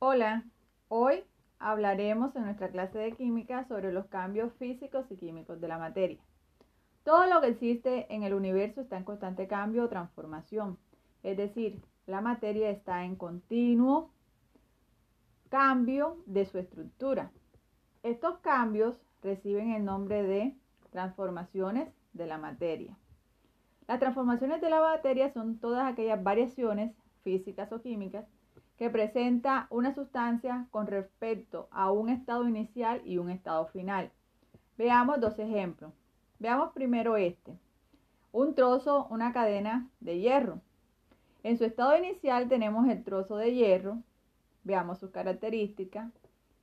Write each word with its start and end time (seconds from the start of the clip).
Hola, 0.00 0.44
hoy 0.86 1.24
hablaremos 1.58 2.36
en 2.36 2.44
nuestra 2.44 2.68
clase 2.68 2.96
de 3.00 3.16
química 3.16 3.64
sobre 3.64 3.92
los 3.92 4.06
cambios 4.06 4.52
físicos 4.52 5.10
y 5.10 5.16
químicos 5.16 5.60
de 5.60 5.66
la 5.66 5.76
materia. 5.76 6.20
Todo 7.02 7.26
lo 7.26 7.40
que 7.40 7.48
existe 7.48 8.06
en 8.14 8.22
el 8.22 8.32
universo 8.32 8.80
está 8.80 8.96
en 8.96 9.02
constante 9.02 9.48
cambio 9.48 9.82
o 9.82 9.88
transformación, 9.88 10.78
es 11.24 11.36
decir, 11.36 11.82
la 12.06 12.20
materia 12.20 12.70
está 12.70 13.04
en 13.04 13.16
continuo 13.16 14.12
cambio 15.48 16.18
de 16.26 16.44
su 16.44 16.58
estructura. 16.58 17.32
Estos 18.04 18.38
cambios 18.38 19.00
reciben 19.20 19.72
el 19.72 19.84
nombre 19.84 20.22
de 20.22 20.56
transformaciones 20.92 21.92
de 22.12 22.26
la 22.28 22.38
materia. 22.38 22.96
Las 23.88 23.98
transformaciones 23.98 24.60
de 24.60 24.70
la 24.70 24.80
materia 24.80 25.32
son 25.32 25.58
todas 25.58 25.90
aquellas 25.90 26.22
variaciones 26.22 26.94
físicas 27.24 27.72
o 27.72 27.82
químicas 27.82 28.26
que 28.78 28.90
presenta 28.90 29.66
una 29.70 29.92
sustancia 29.92 30.66
con 30.70 30.86
respecto 30.86 31.68
a 31.72 31.90
un 31.90 32.08
estado 32.08 32.48
inicial 32.48 33.02
y 33.04 33.18
un 33.18 33.28
estado 33.28 33.66
final. 33.66 34.12
Veamos 34.76 35.20
dos 35.20 35.36
ejemplos. 35.40 35.92
Veamos 36.38 36.72
primero 36.72 37.16
este. 37.16 37.58
Un 38.30 38.54
trozo, 38.54 39.08
una 39.10 39.32
cadena 39.32 39.88
de 39.98 40.20
hierro. 40.20 40.60
En 41.42 41.58
su 41.58 41.64
estado 41.64 41.96
inicial 41.96 42.48
tenemos 42.48 42.88
el 42.88 43.02
trozo 43.02 43.36
de 43.36 43.52
hierro. 43.52 43.98
Veamos 44.62 44.98
sus 44.98 45.10
características. 45.10 46.12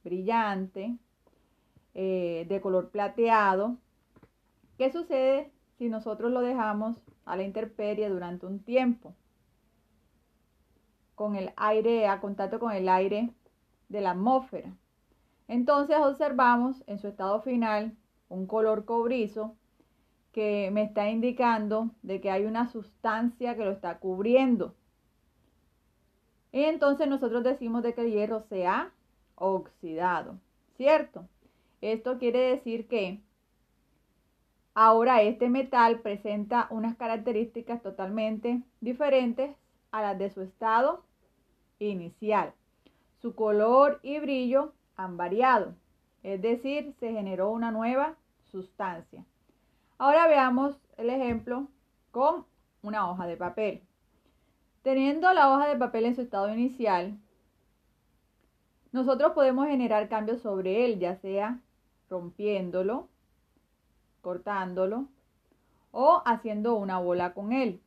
Brillante, 0.06 0.98
eh, 1.94 2.46
de 2.48 2.62
color 2.62 2.92
plateado. 2.92 3.78
¿Qué 4.78 4.90
sucede 4.90 5.52
si 5.78 5.90
nosotros 5.90 6.32
lo 6.32 6.40
dejamos 6.40 7.04
a 7.26 7.36
la 7.36 7.44
intemperie 7.44 8.08
durante 8.08 8.46
un 8.46 8.60
tiempo? 8.60 9.14
Con 11.16 11.36
el 11.36 11.52
aire, 11.56 12.08
a 12.08 12.22
contacto 12.22 12.60
con 12.60 12.72
el 12.72 12.88
aire 12.90 13.32
de 13.90 14.02
la 14.02 14.12
atmósfera. 14.12 14.76
Entonces 15.48 15.98
observamos 15.98 16.84
en 16.88 17.00
su 17.00 17.08
estado 17.08 17.42
final 17.42 17.96
un 18.30 18.48
color 18.48 18.86
cobrizo 18.86 19.56
que 20.32 20.70
me 20.74 20.84
está 20.84 21.10
indicando 21.10 21.92
de 22.02 22.20
que 22.20 22.30
hay 22.30 22.46
una 22.46 22.68
sustancia 22.68 23.56
que 23.56 23.64
lo 23.64 23.72
está 23.72 24.00
cubriendo. 24.00 24.76
Y 26.52 26.64
entonces 26.64 27.08
nosotros 27.08 27.44
decimos 27.44 27.84
de 27.84 27.94
que 27.94 28.02
el 28.02 28.12
hierro 28.12 28.42
se 28.42 28.68
ha 28.68 28.92
oxidado, 29.36 30.40
¿cierto? 30.78 31.28
Esto 31.82 32.18
quiere 32.18 32.40
decir 32.40 32.88
que 32.88 33.22
ahora 34.74 35.22
este 35.22 35.50
metal 35.50 36.00
presenta 36.00 36.68
unas 36.70 36.96
características 36.96 37.82
totalmente 37.82 38.62
diferentes 38.82 39.56
a 39.96 40.02
las 40.02 40.18
de 40.18 40.30
su 40.30 40.42
estado 40.42 41.04
inicial. 41.80 42.54
Su 43.22 43.34
color 43.34 44.00
y 44.04 44.20
brillo 44.20 44.74
han 44.98 45.16
variado, 45.16 45.74
es 46.22 46.42
decir, 46.42 46.94
se 47.00 47.14
generó 47.14 47.50
una 47.52 47.72
nueva 47.72 48.16
sustancia. 48.44 49.26
Ahora 49.98 50.28
veamos 50.28 50.78
el 50.98 51.10
ejemplo 51.10 51.68
con 52.12 52.46
una 52.82 53.10
hoja 53.10 53.26
de 53.26 53.38
papel. 53.38 53.84
Teniendo 54.82 55.32
la 55.34 55.54
hoja 55.54 55.68
de 55.68 55.78
papel 55.78 56.06
en 56.06 56.16
su 56.16 56.22
estado 56.22 56.54
inicial, 56.54 57.18
nosotros 58.92 59.32
podemos 59.32 59.68
generar 59.68 60.10
cambios 60.10 60.42
sobre 60.42 60.86
él, 60.86 61.00
ya 61.00 61.16
sea 61.16 61.62
rompiéndolo, 62.10 63.08
cortándolo 64.22 65.08
o 65.92 66.22
haciendo 66.26 66.76
una 66.76 67.00
bola 67.00 67.34
con 67.34 67.54
él. 67.54 67.82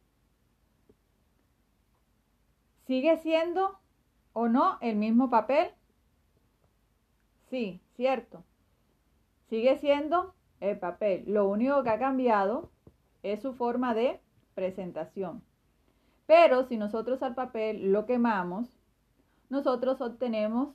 ¿Sigue 2.88 3.18
siendo 3.18 3.78
o 4.32 4.48
no 4.48 4.78
el 4.80 4.96
mismo 4.96 5.28
papel? 5.28 5.68
Sí, 7.50 7.82
cierto. 7.96 8.44
Sigue 9.50 9.76
siendo 9.76 10.34
el 10.60 10.78
papel. 10.78 11.24
Lo 11.26 11.46
único 11.46 11.82
que 11.82 11.90
ha 11.90 11.98
cambiado 11.98 12.70
es 13.22 13.42
su 13.42 13.52
forma 13.52 13.92
de 13.92 14.22
presentación. 14.54 15.42
Pero 16.24 16.64
si 16.64 16.78
nosotros 16.78 17.22
al 17.22 17.34
papel 17.34 17.92
lo 17.92 18.06
quemamos, 18.06 18.70
nosotros 19.50 20.00
obtenemos 20.00 20.74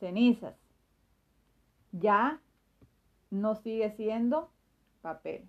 cenizas. 0.00 0.56
Ya 1.92 2.40
no 3.28 3.54
sigue 3.54 3.90
siendo 3.90 4.50
papel. 5.02 5.46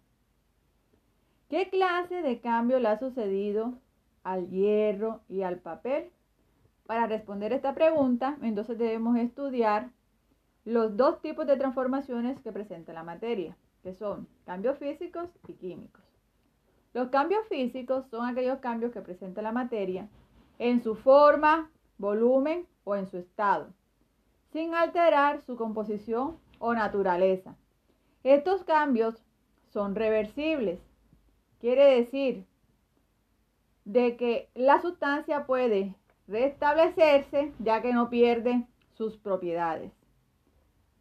¿Qué 1.47 1.69
clase 1.69 2.21
de 2.21 2.41
cambio 2.41 2.79
le 2.79 2.89
ha 2.89 2.99
sucedido 2.99 3.79
al 4.23 4.49
hierro 4.49 5.21
y 5.29 5.43
al 5.43 5.59
papel? 5.59 6.11
Para 6.85 7.07
responder 7.07 7.53
esta 7.53 7.73
pregunta, 7.73 8.37
entonces 8.41 8.77
debemos 8.77 9.17
estudiar 9.17 9.91
los 10.65 10.97
dos 10.97 11.21
tipos 11.21 11.47
de 11.47 11.57
transformaciones 11.57 12.39
que 12.41 12.51
presenta 12.51 12.93
la 12.93 13.03
materia, 13.03 13.57
que 13.83 13.93
son 13.93 14.27
cambios 14.45 14.77
físicos 14.77 15.29
y 15.47 15.53
químicos. 15.53 16.03
Los 16.93 17.09
cambios 17.09 17.47
físicos 17.47 18.07
son 18.07 18.25
aquellos 18.25 18.59
cambios 18.59 18.91
que 18.91 19.01
presenta 19.01 19.41
la 19.41 19.51
materia 19.51 20.09
en 20.57 20.81
su 20.81 20.95
forma, 20.95 21.69
volumen 21.97 22.65
o 22.83 22.95
en 22.95 23.07
su 23.07 23.17
estado, 23.17 23.67
sin 24.51 24.73
alterar 24.73 25.41
su 25.41 25.55
composición 25.55 26.37
o 26.57 26.73
naturaleza. 26.73 27.55
Estos 28.23 28.63
cambios 28.63 29.23
son 29.69 29.95
reversibles. 29.95 30.79
Quiere 31.59 31.85
decir 31.85 32.45
de 33.91 34.17
que 34.17 34.51
la 34.53 34.79
sustancia 34.83 35.47
puede 35.47 35.95
restablecerse 36.27 37.51
ya 37.57 37.81
que 37.81 37.91
no 37.91 38.11
pierde 38.11 38.67
sus 38.93 39.17
propiedades. 39.17 39.91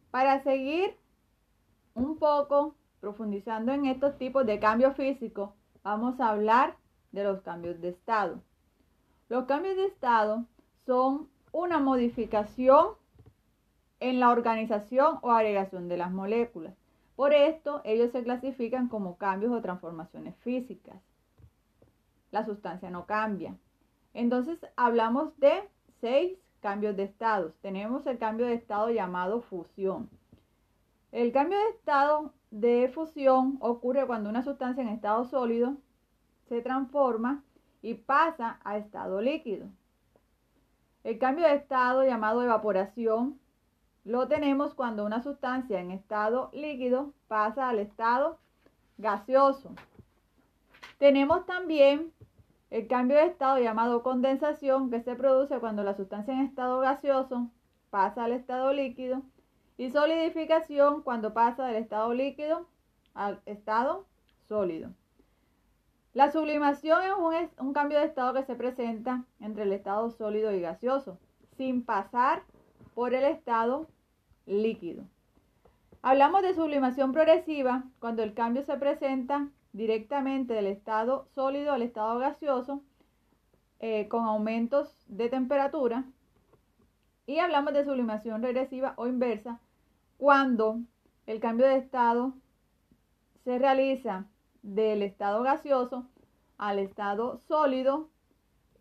Para 0.09 0.41
seguir 0.41 0.95
un 1.93 2.17
poco 2.17 2.73
profundizando 2.99 3.73
en 3.73 3.85
estos 3.85 4.17
tipos 4.17 4.43
de 4.47 4.57
cambios 4.57 4.95
físicos, 4.95 5.51
vamos 5.83 6.19
a 6.19 6.29
hablar 6.29 6.77
de 7.11 7.25
los 7.25 7.41
cambios 7.41 7.79
de 7.79 7.89
estado. 7.89 8.41
Los 9.27 9.45
cambios 9.45 9.75
de 9.75 9.85
estado 9.85 10.45
son 10.87 11.29
una 11.51 11.77
modificación 11.77 12.95
en 13.99 14.19
la 14.19 14.31
organización 14.31 15.19
o 15.21 15.29
agregación 15.29 15.89
de 15.89 15.97
las 15.97 16.11
moléculas. 16.11 16.73
Por 17.15 17.35
esto, 17.35 17.81
ellos 17.83 18.11
se 18.13 18.23
clasifican 18.23 18.87
como 18.87 19.17
cambios 19.17 19.51
o 19.51 19.61
transformaciones 19.61 20.35
físicas. 20.37 20.99
La 22.31 22.45
sustancia 22.45 22.89
no 22.89 23.05
cambia. 23.05 23.55
Entonces, 24.13 24.59
hablamos 24.75 25.37
de 25.39 25.67
seis 26.01 26.37
cambios 26.61 26.95
de 26.95 27.03
estados. 27.03 27.53
Tenemos 27.61 28.05
el 28.07 28.17
cambio 28.17 28.45
de 28.45 28.53
estado 28.53 28.89
llamado 28.89 29.41
fusión. 29.41 30.09
El 31.11 31.31
cambio 31.31 31.57
de 31.57 31.69
estado 31.69 32.33
de 32.51 32.89
fusión 32.93 33.57
ocurre 33.61 34.05
cuando 34.05 34.29
una 34.29 34.43
sustancia 34.43 34.81
en 34.81 34.89
estado 34.89 35.25
sólido 35.25 35.77
se 36.47 36.61
transforma 36.61 37.43
y 37.81 37.95
pasa 37.95 38.59
a 38.63 38.77
estado 38.77 39.21
líquido. 39.21 39.67
El 41.03 41.17
cambio 41.17 41.45
de 41.45 41.55
estado 41.55 42.03
llamado 42.03 42.43
evaporación 42.43 43.39
lo 44.03 44.27
tenemos 44.27 44.73
cuando 44.73 45.05
una 45.05 45.21
sustancia 45.21 45.79
en 45.79 45.91
estado 45.91 46.49
líquido 46.53 47.13
pasa 47.27 47.69
al 47.69 47.79
estado 47.79 48.37
gaseoso. 48.97 49.71
Tenemos 50.99 51.45
también 51.45 52.11
el 52.69 52.87
cambio 52.87 53.15
de 53.15 53.25
estado 53.25 53.57
llamado 53.57 54.03
condensación 54.03 54.91
que 54.91 55.01
se 55.01 55.15
produce 55.15 55.57
cuando 55.59 55.81
la 55.81 55.95
sustancia 55.95 56.33
en 56.33 56.41
estado 56.41 56.81
gaseoso 56.81 57.49
pasa 57.89 58.25
al 58.25 58.33
estado 58.33 58.73
líquido 58.73 59.21
y 59.77 59.89
solidificación 59.91 61.01
cuando 61.01 61.33
pasa 61.33 61.65
del 61.65 61.77
estado 61.77 62.13
líquido 62.13 62.67
al 63.13 63.39
estado 63.45 64.05
sólido. 64.49 64.91
La 66.13 66.31
sublimación 66.31 67.01
es 67.03 67.13
un, 67.17 67.65
un, 67.65 67.73
cambio 67.73 67.97
de 67.97 68.05
estado 68.05 68.33
que 68.33 68.43
se 68.43 68.55
presenta 68.55 69.23
entre 69.39 69.63
el 69.63 69.71
estado 69.71 70.11
sólido 70.11 70.51
y 70.51 70.59
gaseoso, 70.59 71.17
sin 71.55 71.85
pasar 71.85 72.43
por 72.93 73.13
el 73.13 73.23
estado 73.23 73.87
líquido. 74.45 75.05
Hablamos 76.01 76.41
de 76.41 76.53
sublimación 76.53 77.13
progresiva 77.13 77.85
cuando 77.99 78.21
el 78.21 78.33
cambio 78.33 78.63
se 78.63 78.75
presenta 78.75 79.47
directamente 79.73 80.53
del 80.53 80.67
estado 80.67 81.25
sólido 81.35 81.73
al 81.73 81.81
estado 81.81 82.19
gaseoso 82.19 82.81
eh, 83.79 84.07
con 84.07 84.25
aumentos 84.25 85.05
de 85.07 85.29
temperatura. 85.29 86.05
Y 87.25 87.39
hablamos 87.39 87.73
de 87.73 87.85
sublimación 87.85 88.41
regresiva 88.41 88.93
o 88.97 89.07
inversa 89.07 89.59
cuando 90.17 90.79
el 91.27 91.39
cambio 91.39 91.67
de 91.67 91.77
estado 91.77 92.33
se 93.43 93.59
realiza 93.59 94.25
del 94.63 95.03
estado 95.03 95.43
gaseoso 95.43 96.07
al 96.57 96.79
estado 96.79 97.37
sólido 97.37 98.09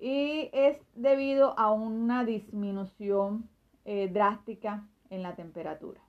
y 0.01 0.51
es 0.53 0.79
debido 0.95 1.59
a 1.59 1.71
una 1.71 2.25
disminución 2.25 3.49
eh, 3.85 4.09
drástica 4.09 4.87
en 5.11 5.23
la 5.23 5.35
temperatura. 5.35 6.01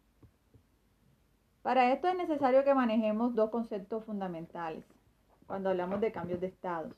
Para 1.62 1.92
esto 1.92 2.08
es 2.08 2.16
necesario 2.16 2.64
que 2.64 2.74
manejemos 2.74 3.36
dos 3.36 3.50
conceptos 3.50 4.06
fundamentales 4.06 4.86
cuando 5.46 5.70
hablamos 5.70 6.00
de 6.00 6.12
cambios 6.12 6.40
de 6.40 6.48
estados, 6.48 6.94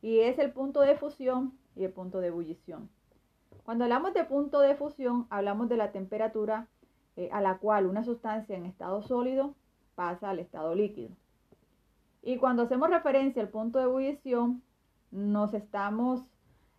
y 0.00 0.20
es 0.20 0.38
el 0.38 0.52
punto 0.52 0.80
de 0.80 0.96
fusión 0.96 1.58
y 1.74 1.84
el 1.84 1.92
punto 1.92 2.20
de 2.20 2.28
ebullición. 2.28 2.88
Cuando 3.64 3.84
hablamos 3.84 4.14
de 4.14 4.24
punto 4.24 4.60
de 4.60 4.74
fusión, 4.76 5.26
hablamos 5.30 5.68
de 5.68 5.76
la 5.76 5.92
temperatura 5.92 6.68
eh, 7.16 7.28
a 7.32 7.40
la 7.40 7.58
cual 7.58 7.86
una 7.86 8.04
sustancia 8.04 8.56
en 8.56 8.66
estado 8.66 9.02
sólido 9.02 9.54
pasa 9.94 10.30
al 10.30 10.38
estado 10.38 10.74
líquido. 10.74 11.10
Y 12.22 12.38
cuando 12.38 12.62
hacemos 12.62 12.88
referencia 12.88 13.42
al 13.42 13.48
punto 13.48 13.78
de 13.78 13.84
ebullición, 13.84 14.62
nos 15.10 15.52
estamos 15.54 16.24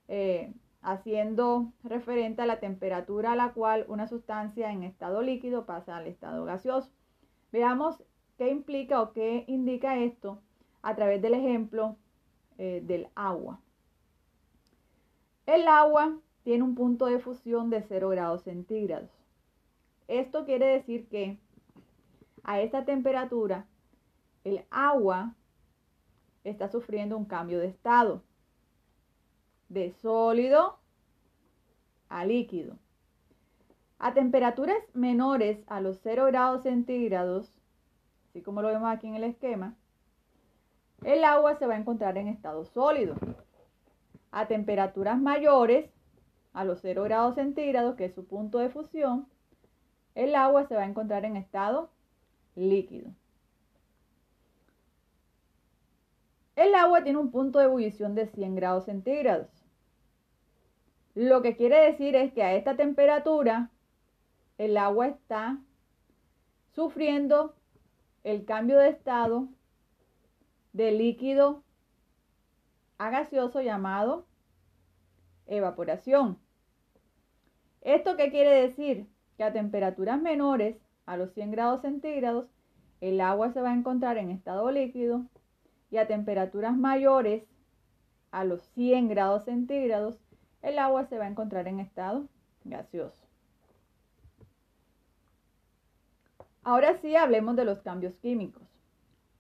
eh, 0.08 0.54
haciendo 0.82 1.72
referente 1.84 2.42
a 2.42 2.46
la 2.46 2.60
temperatura 2.60 3.34
a 3.34 3.36
la 3.36 3.54
cual 3.54 3.86
una 3.88 4.08
sustancia 4.08 4.72
en 4.72 4.84
estado 4.84 5.22
líquido 5.22 5.66
pasa 5.66 5.98
al 5.98 6.08
estado 6.08 6.46
gaseoso. 6.46 6.90
Veamos 7.54 8.04
qué 8.40 8.50
implica 8.50 9.00
o 9.00 9.14
qué 9.14 9.46
indica 9.48 10.00
esto 10.00 10.42
a 10.82 10.96
través 10.96 11.22
del 11.22 11.36
ejemplo 11.36 11.98
eh, 12.58 12.82
del 12.84 13.08
agua. 13.14 13.62
El 15.46 15.68
agua 15.68 16.18
tiene 16.44 16.64
un 16.64 16.74
punto 16.74 17.06
de 17.06 17.20
fusión 17.20 17.70
de 17.70 17.84
0 17.84 18.10
grados 18.10 18.42
centígrados. 18.42 19.12
Esto 20.08 20.46
quiere 20.46 20.66
decir 20.66 21.08
que 21.08 21.38
a 22.44 22.60
esta 22.60 22.86
temperatura 22.86 23.68
el 24.44 24.66
agua 24.72 25.36
está 26.44 26.68
sufriendo 26.70 27.16
un 27.16 27.26
cambio 27.26 27.60
de 27.60 27.68
estado 27.68 28.24
de 29.70 29.92
sólido 29.92 30.80
a 32.10 32.26
líquido. 32.26 32.80
A 34.04 34.14
temperaturas 34.14 34.84
menores 34.94 35.64
a 35.66 35.80
los 35.80 35.98
0 36.04 36.26
grados 36.26 36.64
centígrados, 36.64 37.50
así 38.28 38.42
como 38.42 38.62
lo 38.62 38.68
vemos 38.68 38.92
aquí 38.92 39.08
en 39.08 39.16
el 39.16 39.24
esquema, 39.24 39.78
el 41.06 41.24
agua 41.24 41.56
se 41.56 41.68
va 41.68 41.76
a 41.76 41.78
encontrar 41.78 42.18
en 42.18 42.28
estado 42.28 42.66
sólido. 42.66 43.16
A 44.32 44.48
temperaturas 44.48 45.22
mayores, 45.22 45.90
a 46.52 46.66
los 46.66 46.82
0 46.82 47.04
grados 47.04 47.36
centígrados, 47.36 47.96
que 47.96 48.04
es 48.04 48.14
su 48.14 48.26
punto 48.26 48.58
de 48.58 48.68
fusión, 48.68 49.26
el 50.16 50.36
agua 50.36 50.66
se 50.66 50.76
va 50.76 50.82
a 50.82 50.88
encontrar 50.88 51.24
en 51.24 51.38
estado 51.38 51.90
líquido. 52.56 53.10
El 56.58 56.76
agua 56.76 57.06
tiene 57.06 57.20
un 57.20 57.32
punto 57.32 57.60
de 57.60 57.66
ebullición 57.66 58.16
de 58.16 58.28
100 58.28 58.56
grados 58.56 58.84
centígrados. 58.84 59.48
Lo 61.16 61.42
que 61.42 61.56
quiere 61.56 61.80
decir 61.86 62.18
es 62.18 62.34
que 62.34 62.44
a 62.44 62.54
esta 62.56 62.76
temperatura 62.76 63.70
el 64.58 64.78
agua 64.78 65.08
está 65.08 65.60
sufriendo 66.74 67.56
el 68.24 68.46
cambio 68.46 68.78
de 68.80 68.90
estado 68.90 69.48
de 70.74 70.92
líquido 70.92 71.64
a 72.98 73.10
gaseoso 73.10 73.62
llamado 73.62 74.26
evaporación. 75.48 76.40
¿Esto 77.82 78.16
qué 78.16 78.32
quiere 78.32 78.62
decir? 78.62 79.08
Que 79.38 79.44
a 79.44 79.52
temperaturas 79.52 80.22
menores, 80.22 80.78
a 81.06 81.18
los 81.18 81.34
100 81.34 81.52
grados 81.52 81.82
centígrados, 81.82 82.48
el 83.02 83.20
agua 83.20 83.52
se 83.52 83.62
va 83.62 83.72
a 83.72 83.76
encontrar 83.76 84.18
en 84.18 84.32
estado 84.32 84.72
líquido 84.72 85.26
y 85.92 85.98
a 85.98 86.08
temperaturas 86.08 86.78
mayores, 86.78 87.44
a 88.32 88.46
los 88.46 88.62
100 88.70 89.10
grados 89.10 89.44
centígrados, 89.44 90.18
el 90.62 90.80
agua 90.80 91.06
se 91.06 91.18
va 91.18 91.26
a 91.26 91.30
encontrar 91.30 91.68
en 91.68 91.80
estado 91.80 92.30
gaseoso. 92.64 93.23
Ahora 96.64 96.98
sí 97.02 97.16
hablemos 97.16 97.56
de 97.56 97.66
los 97.66 97.82
cambios 97.82 98.18
químicos. 98.20 98.64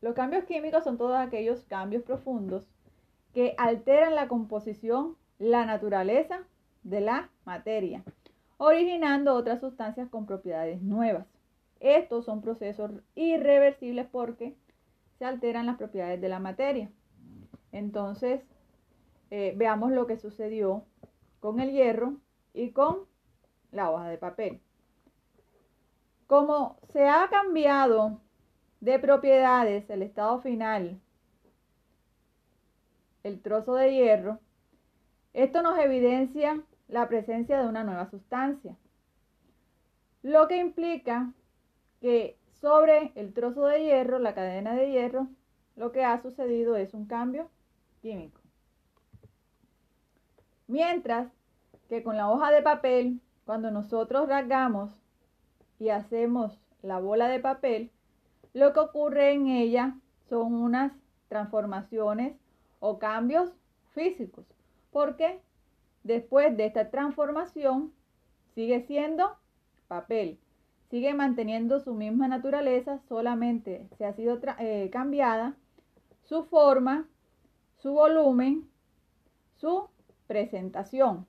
Los 0.01 0.13
cambios 0.13 0.43
químicos 0.43 0.83
son 0.83 0.97
todos 0.97 1.17
aquellos 1.17 1.63
cambios 1.63 2.03
profundos 2.03 2.67
que 3.33 3.55
alteran 3.57 4.15
la 4.15 4.27
composición, 4.27 5.15
la 5.39 5.65
naturaleza 5.65 6.43
de 6.83 6.99
la 6.99 7.29
materia, 7.45 8.03
originando 8.57 9.33
otras 9.33 9.61
sustancias 9.61 10.09
con 10.09 10.25
propiedades 10.25 10.81
nuevas. 10.81 11.25
Estos 11.79 12.25
son 12.25 12.41
procesos 12.41 12.91
irreversibles 13.15 14.07
porque 14.11 14.55
se 15.17 15.25
alteran 15.25 15.65
las 15.65 15.77
propiedades 15.77 16.19
de 16.19 16.29
la 16.29 16.39
materia. 16.39 16.91
Entonces, 17.71 18.41
eh, 19.31 19.53
veamos 19.55 19.91
lo 19.91 20.07
que 20.07 20.17
sucedió 20.17 20.83
con 21.39 21.61
el 21.61 21.71
hierro 21.71 22.17
y 22.53 22.71
con 22.71 22.99
la 23.71 23.89
hoja 23.91 24.09
de 24.09 24.17
papel. 24.17 24.61
Como 26.27 26.77
se 26.91 27.07
ha 27.07 27.27
cambiado 27.29 28.21
de 28.79 28.99
propiedades 28.99 29.89
el 29.89 30.01
estado 30.01 30.39
final, 30.41 30.99
el 33.23 33.41
trozo 33.41 33.75
de 33.75 33.93
hierro, 33.93 34.39
esto 35.33 35.61
nos 35.61 35.79
evidencia 35.79 36.61
la 36.87 37.07
presencia 37.07 37.61
de 37.61 37.67
una 37.67 37.83
nueva 37.83 38.09
sustancia, 38.09 38.75
lo 40.21 40.47
que 40.47 40.57
implica 40.57 41.33
que 42.01 42.37
sobre 42.53 43.11
el 43.15 43.33
trozo 43.33 43.65
de 43.65 43.83
hierro, 43.83 44.19
la 44.19 44.33
cadena 44.33 44.73
de 44.73 44.91
hierro, 44.91 45.27
lo 45.75 45.91
que 45.91 46.03
ha 46.03 46.21
sucedido 46.21 46.75
es 46.75 46.93
un 46.93 47.05
cambio 47.05 47.49
químico. 48.01 48.39
Mientras 50.67 51.31
que 51.89 52.03
con 52.03 52.15
la 52.15 52.29
hoja 52.29 52.51
de 52.51 52.61
papel, 52.61 53.21
cuando 53.45 53.69
nosotros 53.71 54.29
rasgamos 54.29 54.91
y 55.83 55.89
hacemos 55.89 56.59
la 56.81 56.99
bola 56.99 57.27
de 57.27 57.39
papel, 57.39 57.91
lo 58.53 58.73
que 58.73 58.79
ocurre 58.79 59.33
en 59.33 59.47
ella 59.47 59.95
son 60.29 60.53
unas 60.53 60.93
transformaciones 61.27 62.35
o 62.79 62.99
cambios 62.99 63.51
físicos. 63.93 64.45
Porque 64.91 65.41
después 66.03 66.55
de 66.55 66.65
esta 66.65 66.89
transformación 66.89 67.93
sigue 68.55 68.81
siendo 68.81 69.37
papel 69.87 70.39
sigue 70.93 71.15
manteniendo 71.15 71.79
su 71.79 71.95
misma 71.95 72.27
naturaleza, 72.27 72.99
solamente 73.09 73.87
se 73.97 74.05
ha 74.05 74.13
sido 74.13 74.39
eh, 74.59 74.91
cambiada 74.91 75.55
su 76.21 76.43
forma, 76.43 77.07
su 77.79 77.93
volumen, 77.93 78.69
su 79.55 79.89
presentación. 80.27 81.25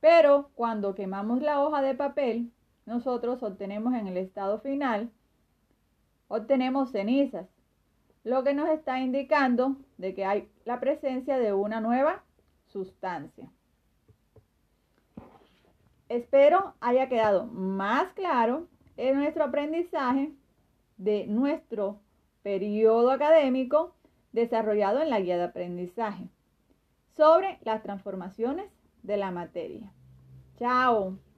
Pero 0.00 0.50
cuando 0.54 0.94
quemamos 0.94 1.40
la 1.40 1.62
hoja 1.62 1.80
de 1.80 1.94
papel, 1.94 2.52
nosotros 2.90 3.40
obtenemos 3.44 3.94
en 3.94 4.08
el 4.08 4.16
estado 4.16 4.58
final, 4.58 5.12
obtenemos 6.26 6.90
cenizas, 6.90 7.46
lo 8.24 8.42
que 8.42 8.52
nos 8.52 8.68
está 8.68 8.98
indicando 8.98 9.76
de 9.96 10.12
que 10.12 10.24
hay 10.24 10.48
la 10.64 10.80
presencia 10.80 11.38
de 11.38 11.52
una 11.52 11.80
nueva 11.80 12.24
sustancia. 12.66 13.48
Espero 16.08 16.74
haya 16.80 17.08
quedado 17.08 17.46
más 17.46 18.12
claro 18.14 18.66
en 18.96 19.14
nuestro 19.14 19.44
aprendizaje 19.44 20.32
de 20.96 21.28
nuestro 21.28 22.00
periodo 22.42 23.12
académico 23.12 23.94
desarrollado 24.32 25.00
en 25.00 25.10
la 25.10 25.20
guía 25.20 25.36
de 25.36 25.44
aprendizaje 25.44 26.28
sobre 27.16 27.60
las 27.62 27.84
transformaciones 27.84 28.68
de 29.04 29.16
la 29.16 29.30
materia. 29.30 29.92
Chao. 30.58 31.29